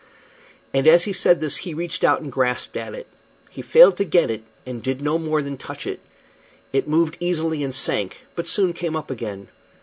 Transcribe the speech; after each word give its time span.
And 0.73 0.87
as 0.87 1.03
he 1.03 1.13
said 1.13 1.41
this 1.41 1.57
he 1.57 1.75
reached 1.75 2.03
out 2.03 2.21
and 2.21 2.31
grasped 2.31 2.75
at 2.75 2.95
it. 2.95 3.05
He 3.51 3.61
failed 3.61 3.97
to 3.97 4.03
get 4.03 4.31
it, 4.31 4.41
and 4.65 4.81
did 4.81 4.99
no 4.99 5.19
more 5.19 5.43
than 5.43 5.57
touch 5.57 5.85
it. 5.85 5.99
It 6.73 6.87
moved 6.87 7.17
easily 7.19 7.63
and 7.63 7.75
sank, 7.75 8.21
but 8.35 8.47
soon 8.47 8.73
came 8.73 8.95
up 8.95 9.11
again. 9.11 9.49